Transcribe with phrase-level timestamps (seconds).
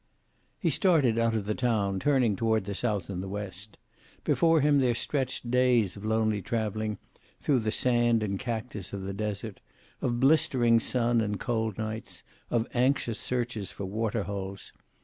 [0.57, 3.77] He started out of the town, turning toward the south and west.
[4.23, 6.97] Before him there stretched days of lonely traveling
[7.39, 9.59] through the sand and cactus of the desert,
[10.01, 14.73] of blistering sun and cold nights, of anxious searches for water holes.